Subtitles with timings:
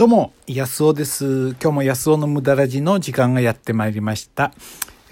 [0.00, 1.50] どうも、安尾です。
[1.50, 4.50] 今日も安尾の無駄ラジの時間がやってまいりました。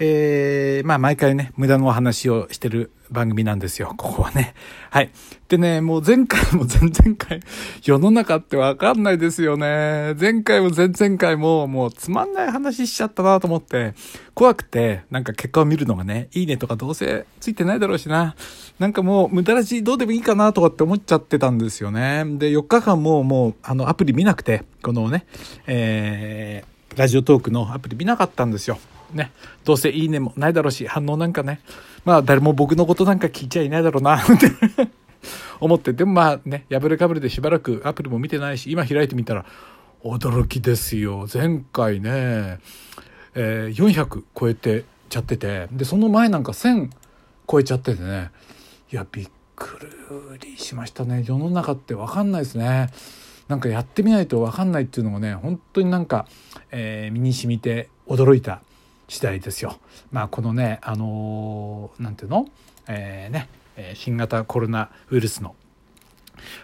[0.01, 4.53] えー、まあ毎回ね、無駄のお話をしてる番組なんですよ、ここはね。
[4.91, 5.11] はい。
[5.49, 7.41] でね、もう前回も前々回、
[7.83, 10.13] 世の中ってわかんないですよね。
[10.17, 13.93] 前回も前々回も、もうつまんない話しちゃったなと思って、
[14.33, 18.35] 怖くて、なんか結果を見るのがね、いいねとかどうせついてないだろうしな。
[18.79, 22.23] なんかもう無駄らしどうでもいいかなとかって思っちゃってたんですよね。
[22.37, 25.25] で、4日間ももう、あの、アプリ見なくて、このね、
[25.67, 28.79] えー、ラジオトークのアプリ見なかったんですよ。
[29.13, 29.31] ね。
[29.65, 31.61] どうせいいねもないだろうし、反応なんかね。
[32.05, 34.51] まあ、誰も僕のことなんか聞いちゃいないだろうな、って
[35.59, 35.93] 思って。
[35.93, 39.45] でもまあね、破れかぶれでしばらくアプリも見てないし、今開いてみたら、
[40.03, 41.27] 驚きですよ。
[41.31, 42.59] 前回ね、
[43.35, 46.89] えー、400超えてちゃってて、で、その前なんか1000
[47.49, 48.31] 超えちゃっててね、
[48.91, 49.77] いや、びっく
[50.41, 51.23] りしましたね。
[51.27, 52.89] 世の中ってわかんないですね。
[53.49, 56.27] なんかやってみないとわかんないっていうのがね、本当になんか、
[56.71, 58.61] えー身に染みて驚いた
[59.09, 59.79] 次第ですよ。
[60.11, 62.47] まあこのね、あのーていうの？
[62.87, 63.49] えーね、
[63.95, 65.55] 新型コロナウイルスの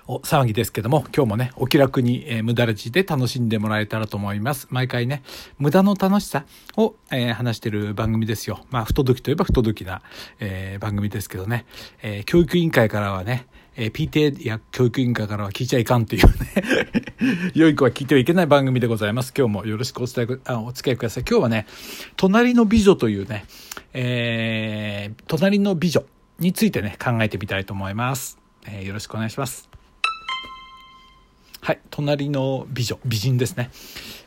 [0.08, 4.68] 騒ぎですけども、今日もね、お気楽に、えー無駄ラジで楽しんでもらえたらと思います。
[4.70, 5.24] 毎回ね、
[5.58, 6.46] 無駄の楽しさ
[6.78, 8.66] を、えー話してる番組ですよ。
[8.70, 10.02] まあ、不届きといえば不届きな、
[10.40, 11.66] えー番組ですけどね、
[12.02, 16.32] え教育委員会からはね、えー PTA や教育委員会からは聞いちゃいかんというね、
[17.54, 19.34] 良い子は聞いてはいけない番組でございます。
[19.38, 21.24] 今日もよろしくお伝えく、あお付き合いください。
[21.30, 21.68] 今日はね、
[22.16, 23.46] 隣の美女というね、
[23.94, 26.04] えー隣の美女
[26.40, 28.38] についてね、考えてみたいと思います。
[28.68, 29.70] えーよろしくお願いします。
[31.62, 31.80] はい。
[31.90, 33.72] 隣の美女、美人ですね。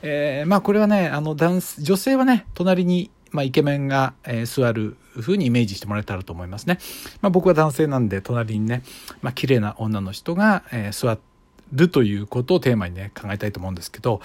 [0.02, 6.78] えーまあこれはね、あの男性、女性はね、隣に、まあ、イケメンが、えー座る風にイメージしてもらえたらと思いますね。
[7.20, 8.82] まあ僕は男性なんで、隣にね、
[9.20, 11.18] まあ綺麗な女の人が、えー座
[11.72, 14.20] るということをテーマにね、考えたいと思うんですけど、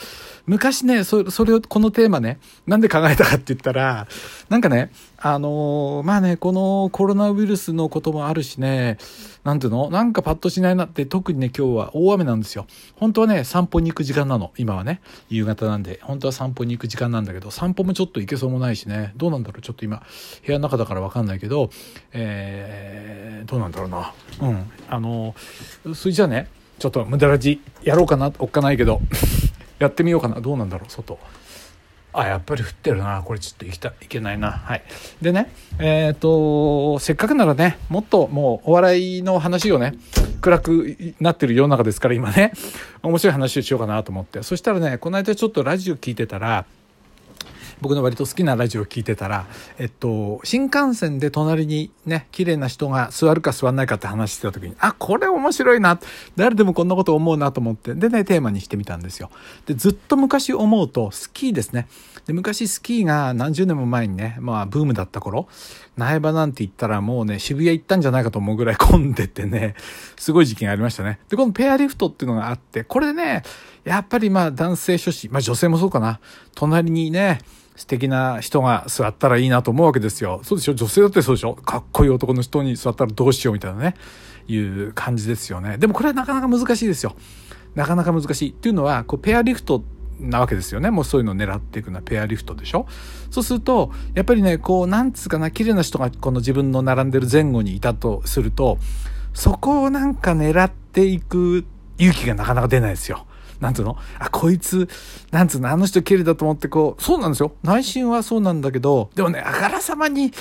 [0.45, 4.08] 昔ね、それを、このテーマね、なんで考えたかって言ったら、
[4.50, 8.97] なんかね、あのーまあね、このコロナウイルスのこともあるしね、
[9.45, 9.90] なんていうの？
[9.90, 12.66] なんかパッとしないなって、特にね、今日は大雨なんですよ。
[12.95, 14.51] 本当はね、散歩に行く時間なの。
[14.57, 19.62] 今はね、夕方なんで、本当は散歩に行く時間なんだけど、散歩もちょっと行けそうもないしね、どうなんだろう？
[19.62, 20.03] ちょっと今、
[20.45, 21.69] 部屋の中だからわかんないけど、
[22.12, 24.13] えー、どうなんだろうな？
[24.41, 24.72] うん。
[24.89, 26.47] あのーそれじゃあね、
[26.79, 29.01] ちょっと無駄ラジやろうかな、おっかないけど、
[29.79, 30.39] やってみようかな。
[30.41, 31.19] どうなんだろう外。
[32.13, 33.23] あ、やっぱり降ってるな。
[33.25, 34.51] これちょっと行きたい、いけないな。
[34.51, 34.83] はい。
[35.22, 39.95] でね、えっ、と、せっかくならね、もっともうお笑いの話をね、
[40.39, 42.53] 暗くなってる世の中ですから今ね、
[43.01, 44.44] 面白い話をしようかなと思って。
[44.44, 46.66] そしたらね、この間ちょっとラジオ聞いてたら、
[47.83, 49.45] 僕の割と好きなラジオを聞いてたら、
[49.77, 55.99] えっと、新幹線で隣にね、綺麗な人が座るか座らないかって話してた時に、あ、これ面白いな。
[56.38, 59.29] 誰でもこんなこと思うなと思って、でね、テーマにしてみたんですよ。
[59.66, 61.88] で、ずっと昔思うと、スキーですね。
[62.25, 65.50] で、昔スキーが何十年も前にね、まあ、ブームだった頃、
[65.97, 69.75] 苗場なんて言ったらもうね、渋谷行ったんじゃないかと思うぐらい混んでてね、
[70.17, 71.19] すごい時期がありましたね。
[71.27, 73.44] で、このペアリフトっていうのがあって、これでね、
[73.83, 76.19] やっぱりまあ男性諸子、まあ女性もそうかな、
[76.55, 77.39] 隣にね、
[77.75, 80.41] 素敵な人が座ったらいいなと思うわけですよ。
[80.44, 80.73] そうでしょ？
[80.75, 81.55] 女性だってそうでしょ？
[81.55, 83.95] かっこいい男の人に座ったらどうしようみたいなね、
[84.47, 85.77] いう感じですよね。
[85.77, 87.16] でもこれはなかなか難しいですよ。
[87.75, 88.51] なかなか難しい。
[88.51, 89.83] っていうのは、こうペアリフト
[90.19, 90.91] なわけですよね。
[90.91, 92.85] もうそういうのを狙っていくのはペアリフトでしょ？
[93.31, 98.77] そうすると、やっぱりね、こう、なんつうかな、綺麗な人がこの自分の並んでる前後にいたとすると、
[99.33, 101.65] そこをなんか狙っていく
[101.97, 103.25] 勇気がなかなか出ないですよ。
[103.59, 103.97] なんつうの？
[104.19, 104.88] あ、こいつ、
[105.31, 105.69] なんつうの？
[105.69, 107.53] あの人綺麗だと思ってこう、そうなんですよ。
[107.64, 110.31] 内心はそうなんだけど、でもね、あからさまに、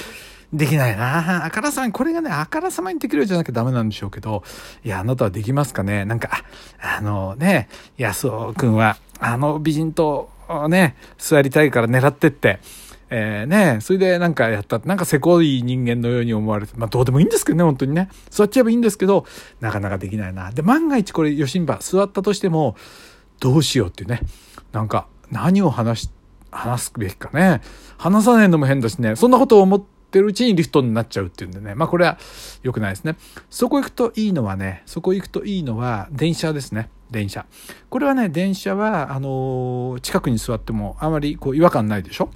[0.53, 1.47] できないな。
[1.47, 4.43] あからさまに、これがね、あからさまにできるようじゃなきゃダメなんでしょうけど、
[4.85, 6.05] いや、あなたはできますかね？
[6.05, 6.29] なんか、
[6.79, 10.31] あのね、安尾くんは、あの美人と
[10.69, 12.61] ね、座りたいから狙ってって、
[13.15, 18.09] えー、ねそれでなんかやったなんかせこい人間のように思われて、まあどうでもいいんですけどね、本当にね。
[18.31, 19.27] 座っちゃえばいいんですけど、
[19.61, 20.51] なかなかできないな。
[20.51, 22.75] で、万が一これ、余震波座ったとしても、
[23.39, 24.21] どうしようっていうね。
[24.73, 26.11] なんか、何を話し、
[26.51, 27.61] 話すべきかね。
[27.99, 29.15] 話さないのも変だしね。
[29.15, 31.75] そんなことを思ってるうちにリフトになっちゃうっていうんでね。
[31.75, 32.19] まあこれは
[32.63, 33.17] 良くないですね。
[33.51, 36.89] そこ行くといいのはね、そこ行くといいのは電車ですね。
[37.11, 37.45] 電車。
[37.91, 42.31] これはね、電車は、あのー近くに座ってもあまりこう違和感ないでしょ？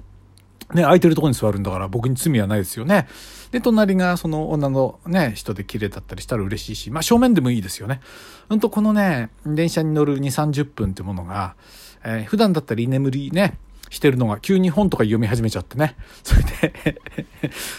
[0.73, 3.07] ね、空いてるとこに座るんだから僕に罪はないですよね。
[3.51, 8.01] で、隣がその女のね、人で綺麗だったりしたら嬉しいし、まあ正面でもいいですよね。
[8.49, 11.55] ほんとこのね、電車に乗る2、30分ってものが、
[12.03, 13.57] えー普段だったら居眠りね、
[13.89, 15.95] してるのが急に本とか読み始めちゃってね。
[16.23, 17.01] それで、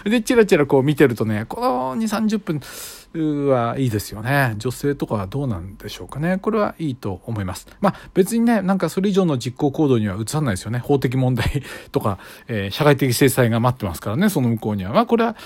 [0.11, 2.61] で、チラチラこう見てるとね、この2、30分、
[3.21, 4.55] はいいですよね。
[4.59, 6.39] 女性とかはどうなんでしょうかね。
[6.39, 7.67] これはいいと思います。
[7.81, 10.79] まあ別にね、なんかそれ以上の実行行動には移さないですよね。
[10.79, 11.63] 法的問題
[11.93, 14.93] とか、えー、社会的制裁が待ってますからね、その向こうには。
[14.93, 15.37] まあこれは、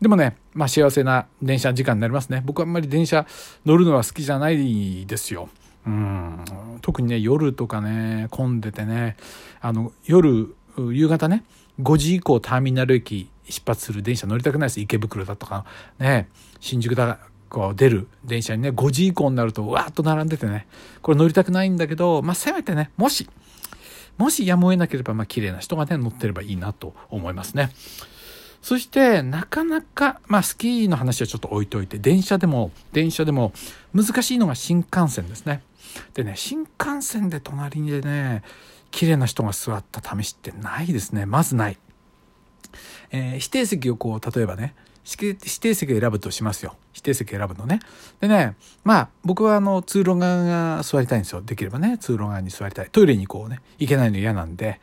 [0.00, 2.42] でもね、まあ幸せな電車時間になりますね。
[2.44, 3.26] 僕はあんまり電車
[3.64, 5.48] 乗るのは好きじゃないですよ。
[5.86, 6.44] うん。
[6.80, 9.16] 特にね、夜とかね、混んでてね、
[9.60, 10.54] あの、夜、
[10.92, 11.44] 夕方ね、
[11.80, 15.64] 5時以降ターミナル駅出発する電車乗りたくないです池袋だとか
[15.98, 16.28] ね
[16.60, 20.66] 新宿だこう出る電車にね5時以降になるとわーっと並んでてね
[21.02, 23.28] これ乗りたくないんだけどまあせめてねもし
[24.16, 27.70] もしやむを得なければまあ綺麗な人がね乗ってればいいなと思いますね。
[28.60, 33.52] そしてなかなかまあスキーの話はちょっと置いといて電車でも電車でも
[33.92, 35.62] 難しいのが新幹線ですね。
[36.14, 38.42] でね新幹線で隣にね
[38.92, 41.26] 綺麗な人が座った試しってないですね。
[41.26, 41.78] まずない。
[43.10, 44.74] えー、指定席をこう例えばね
[45.04, 46.76] 指定席を選ぶとしますよ。
[46.92, 47.80] 指定席選ぶのね。
[48.20, 48.54] でね
[48.84, 51.42] まあ僕はあの通路側が座りたいんですよ。
[51.42, 52.88] できればね通路側に座りたい。
[52.92, 54.80] トイレにこうね行けないの嫌なんで。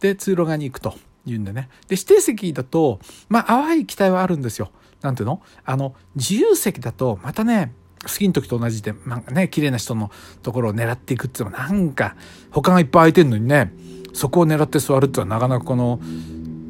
[0.00, 1.70] で通路側に行くというんでね。
[1.88, 4.70] で指定席だとまあ淡い期待はあるんですよ。
[5.00, 5.40] なんていうの？
[5.64, 7.72] あの自由席だとまたね
[8.08, 10.10] 好きの時と同じで、なんかね、綺麗な人の
[10.42, 12.16] ところを狙っていくっていうのもなんか、
[12.50, 13.72] 他がいっぱい空いてんのにね、
[14.12, 16.00] そこを狙って座るっていうのはなかなかこの、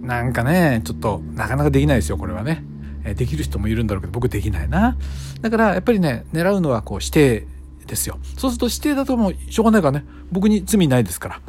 [0.02, 2.64] なんかね、ちょっとなかなかできないですよ、これはね。
[3.04, 4.96] えできる人もいるんだろうけど、僕できないな。
[5.40, 7.46] だから、やっぱりね、狙うのはこう指定
[7.86, 8.18] ですよ。
[8.38, 11.40] そうすると指定だともうしょうがないからね、僕に罪ないですから。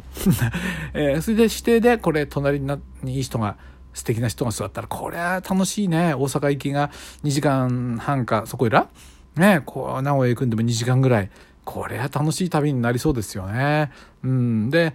[0.94, 3.56] えー、それで指定でこれ隣にいい人が、
[3.94, 6.12] 素敵な人が座ったら、これは楽しいね。
[6.12, 6.90] 大阪行きが
[7.24, 8.88] 2時間半か、そこいら？
[9.36, 11.30] ね、こう、名古屋行くんでも2時間ぐらい。
[11.64, 13.90] これは楽しい旅になりそうですよね。
[14.22, 14.70] うん。
[14.70, 14.92] で、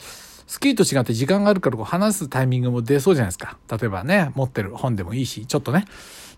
[0.51, 3.57] スキーと違って時間があるからこう話すタイミングも出そうじゃないですか。
[3.69, 5.85] 例えばね、持ってる本でもいいし、ちょっとね。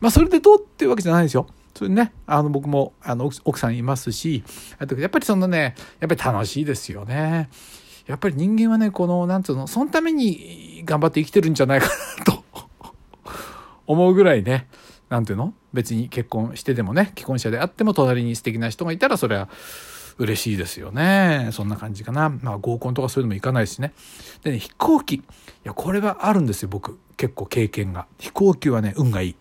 [0.02, 1.48] まあそれでどうっていうわけじゃないですよ。
[1.76, 4.44] それね、あの僕もあの奥さんいますし、
[4.80, 7.50] あとやっぱりそのね、やっぱり楽しいですよね。
[8.06, 11.88] やっぱり人間はね、この、なんつうの、そのために頑張って生きてるんじゃないか
[12.20, 12.44] なと
[13.88, 14.68] 思うぐらいね、
[15.14, 15.54] なんていうの？
[15.74, 19.48] 別に結婚してでもね、既婚者であっても隣に素敵な人がいたら、それは
[20.18, 21.50] 嬉しいですよね。
[21.52, 22.30] そんな感じかな。
[22.30, 23.94] まあ合コンとかそういうのもいかないしね。
[24.42, 25.18] でね、飛行機。
[25.18, 25.22] い
[25.66, 26.98] や、これはあるんですよ、僕。
[27.16, 28.08] 結構経験が。
[28.18, 29.36] 飛行機はね、運がいい。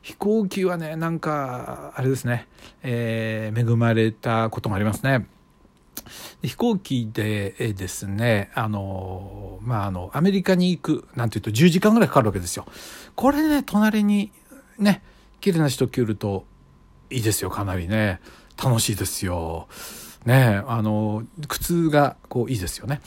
[0.00, 2.48] 飛行機はね、なんか、あれですね、
[2.82, 5.26] えー、恵まれたことがありますね。
[6.42, 12.66] 飛行機でですね、あの、まあ、あの、アメリカに行く、なんていうと10時間ぐらいかかるわけですよ。
[13.14, 14.30] これね、隣に
[14.78, 15.02] ね、
[15.40, 16.44] 綺麗な人来ると
[17.10, 18.20] いいですよ、かなりね。
[18.62, 19.68] 楽しいですよ。
[20.24, 23.00] ねあの苦痛がこういいですよね。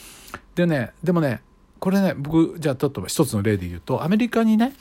[0.54, 1.42] でねでもね
[1.78, 4.72] これね僕じゃあちょっと一つの例で言うとアメリカにね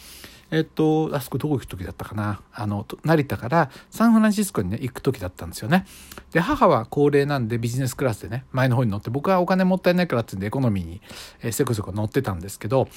[0.50, 2.42] えっと、あそこどこ行く時だったかな。
[2.54, 5.86] あの、成田からサンフランシスコにね、行く時だったんですよね。
[6.32, 11.02] で、母は高齢なんでビジネスクラスでね、前の方に乗って、僕はお金もったいないからってんでエコノミーに、
[11.42, 12.88] えー、せこせこ乗ってたんですけど、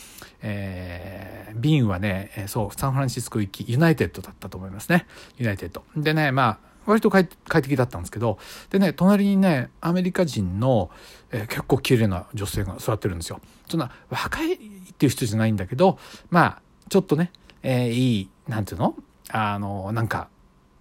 [0.43, 5.06] えー、便はね、えー、そう、サンフランシスコ行き、ユナイテッドだったと思いますね。
[5.37, 5.82] ユナイテッド。
[5.97, 8.38] でね、まあ、割と快適だったんですけど
[8.70, 10.91] でね隣にねアメリカ人の、
[11.31, 13.41] えー、結構綺麗な女性が座ってるんですよ。
[13.69, 14.58] そんな若いっ
[14.99, 15.99] ていう人じゃないんだけど
[16.31, 17.31] まあちょっとね、
[17.62, 18.94] えー、いいなんていうの？
[19.30, 20.28] あのなんか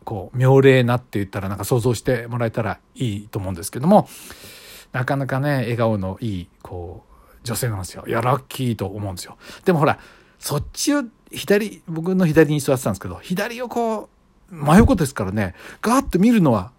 [0.05, 4.09] こう妙齢なって言ったらなんか想像してもらえたらいいと思うんですけども
[4.91, 8.04] なかなかね笑顔のいいこう女性なんですよ。
[8.07, 9.37] いやラッキーと思うんですよ。
[9.65, 9.99] でもほら
[10.39, 14.09] そっちを左僕の左に座ってたんですけど左をこ
[14.51, 16.71] う真横ですからね、ガーッと見るのは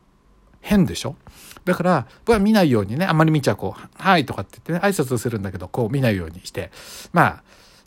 [0.61, 1.15] 変でしょ？
[1.65, 6.73] だから僕は見ないようにねあんまり見ちゃこう「はい」とかって言ってね挨拶をするんだけどこう見ないようにして
[7.13, 7.43] まあ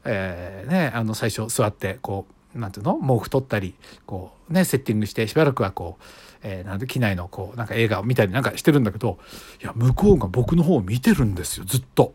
[0.05, 3.73] えー、ねあの最初座ってこうなんていうの毛布取ったり
[4.05, 6.03] こうねセッティングしてしばらくはこう、
[6.43, 9.17] えー、なんで機内のこうなんか映画を見たりなんかしてるんだけど
[9.61, 12.13] いや向こうが僕の方を見てるんですよずっと。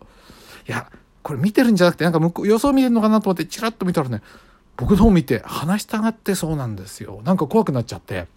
[0.69, 0.91] いや
[1.23, 4.23] これ見てるんじゃなくてなんか向こう予想見てるのかなと思ってチラッと見たらね
[4.77, 7.21] 僕の方見て話したがってそうなんですよ。
[7.25, 8.29] なんか怖くなっちゃって。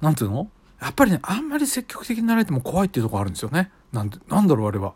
[0.00, 0.50] なんていうの？
[0.80, 3.70] やっぱりね、あんまり積極的になられても怖いっていうとこあるんですよね。
[3.92, 4.94] なん、なんだろうあれは。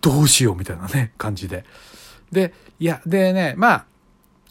[0.00, 1.64] どうしようみたいなね、感じで。
[2.32, 3.86] で、いや、でね、まあ、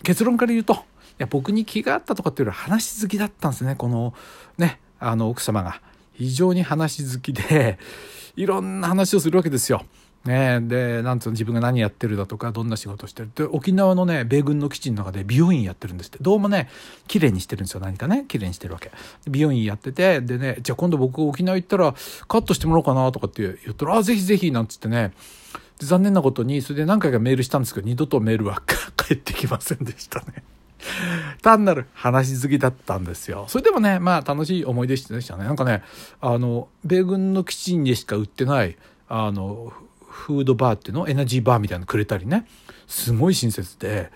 [0.03, 0.77] 結論から言うと、い
[1.19, 3.75] や、僕に気があったとかっていうよりは話好きだったんですね。
[3.75, 4.13] この、
[4.57, 5.81] ね、あの、奥様が。
[6.13, 7.79] 非常に話好きで、
[8.35, 9.85] いろんな話をするわけですよ。
[10.25, 16.69] ね、でなんつうの自分が何やってるだとかどんな仕事してるって沖縄のね米軍の基地の中で美容院やってるんですってどうもね
[17.07, 18.91] 綺麗にしてるんですよ何かね綺麗にしてるわけ
[19.29, 21.95] 美容院やっててでねじゃあ今度僕沖縄行ったら
[22.27, 25.13] カットしてもらおうかなとかって言ったら「あぜひぜひ」なんつってね
[25.79, 28.61] 残念なことにそれで何回かメールしたんですけど二度とメールは
[28.95, 30.43] 返ってきませんでしたね。
[31.41, 33.45] 単なる話好きだったんですよ。
[33.47, 35.43] それでもね、まあ楽しい思い出でしたね。
[35.43, 35.83] なんかね、
[36.21, 39.73] あの、米軍の基地にしか売ってない、あの、
[40.07, 42.45] フードバーっていうのエナジーバーみたいなのくれたりね。
[42.87, 44.11] すごい親切で、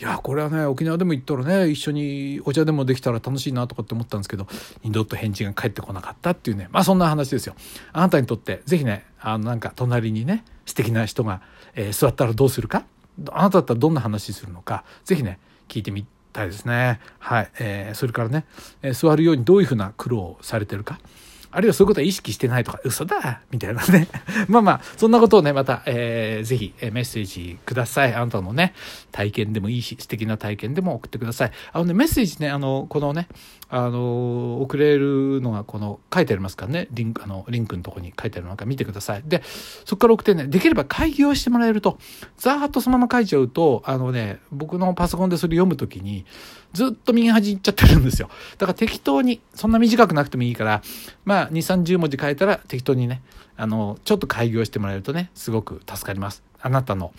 [0.00, 4.46] いやこれはね沖縄でも行ったらね一緒にお茶でもできたら楽しいなとかって思ったんですけど
[4.84, 7.56] 二度と返事が返ってこなかったっていうねまあそんな話ですよ。
[7.92, 11.40] あなたにとって是非ねあのなんか隣にね素敵な人が、
[11.74, 12.84] え、座ったらどうするか？
[13.30, 14.84] あなただったらどんな話するのか？
[15.04, 17.00] 是非ね聞いてみたいですね。
[17.18, 18.44] はい、えー、それからね、
[18.82, 21.00] え、座るようにどういうふうな苦労をされてるか？
[21.50, 24.08] あるいはそういうことは意識してないとか、嘘だみたいなね。
[24.48, 28.14] まあまあ、そんなことをね、また、えー、ぜひ、えメッセージください。
[28.14, 28.74] あなたのね、
[29.12, 31.52] 体験でもいいし、素敵な体験でも送ってください。
[31.72, 33.28] あのね、メッセージね、あの、このね、
[33.70, 39.22] あの、送れるのが、この、書いてありますからね、リンク、あの、リンクのとこに書いてあるのか見てください。
[39.26, 39.42] で、
[39.84, 41.98] そこから送ってね、できれば開業してもらえると、
[42.36, 46.24] ザーッとそのまま書いちゃうと、あのね、僕のパソコンでそれ読むときに、
[46.72, 48.28] ずっと右端行っちゃってるんですよ。
[48.58, 50.82] だから適当に、そんな短くなくてもいいから、
[51.24, 53.22] まあ、2、30文字書いたら適当にね、
[53.56, 56.42] あの、ちょっと開業してもらえるとね、すごく助かります。
[56.60, 57.12] あなたの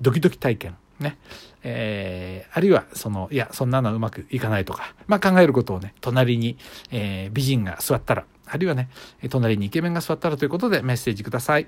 [0.00, 0.76] ドキドキ体験。
[0.98, 1.18] ね。
[1.62, 6.56] えー、あるいは、その、いや、そんなのうまくいかないとか、まあ考えることをね、隣に、
[6.90, 8.88] えー、美人が座ったら、あるいはね、
[9.28, 11.66] 隣にイケメンが座ったらということでメッセージください。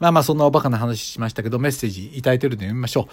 [0.00, 3.06] まあまあそんなおバカな話しましたけど、メッセージいただいてるので読みましょう。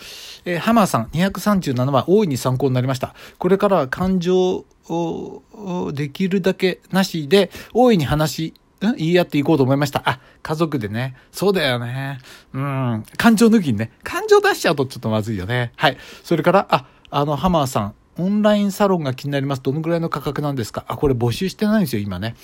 [0.46, 3.14] えー、ハマーさん、237は大いに参考になりました。
[3.38, 10.04] これからは感情をできるだけなしで、大いに話、うん言い合っていこうと思いました。
[10.06, 11.16] あ、家族でね。
[11.32, 12.20] そうだよね。
[12.54, 13.04] うん。
[13.18, 13.92] 感情抜きにね。
[14.04, 15.72] 感情出しちゃうとちょっとまずいよね。
[15.78, 15.98] はい。
[16.24, 19.64] それから、あ、あの、ハマーさん、オンラインサロンが気になります。
[19.64, 20.86] どのぐらいの価格なんですか？
[20.88, 22.36] あ、これ募集してないんですよ、今ね。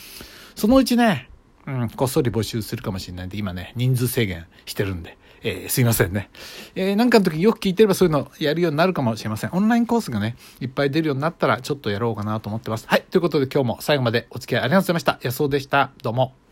[0.55, 1.29] そのうちね、
[1.65, 6.29] うん、こっそり募集するかもしれないんで、今ね、人数制限してるんで、えー、すいませんね。
[6.75, 9.49] えー、なんかの時よく聞いてればそういうのやるようになるかもしれません。
[9.53, 12.85] オンラインコースがね、いっぱい出るようになったら、ちょっとやろうかなと思ってます。
[12.87, 15.19] はい、ということで今日も最後までお付き合いありがとうございました。
[15.21, 15.91] 安尾でした。
[16.01, 16.42] どうも。